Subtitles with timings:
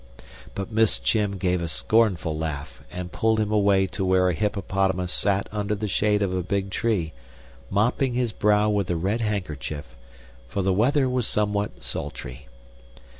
[0.55, 5.13] But Miss Chim gave a scornful laugh, and pulled him away to where a hippopotamus
[5.13, 7.13] sat under the shade of a big tree,
[7.69, 9.95] mopping his brow with a red handkerchief
[10.47, 12.47] for the weather was somewhat sultry.